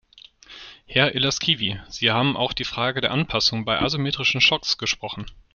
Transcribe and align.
Herr 0.87 1.13
Ilaskivi, 1.13 1.79
Sie 1.89 2.09
haben 2.09 2.35
auch 2.35 2.53
die 2.53 2.63
Frage 2.63 3.01
der 3.01 3.11
Anpassung 3.11 3.65
bei 3.65 3.77
asymmetrischen 3.83 4.41
Schocks 4.41 4.79
gesprochen. 4.79 5.27